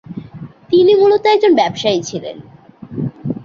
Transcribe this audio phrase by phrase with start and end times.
[0.69, 2.37] তিনি মূলত একজন ব্যবসায়ী ছিলেন।